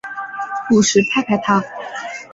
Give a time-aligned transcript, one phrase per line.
[0.67, 1.63] 不时拍拍她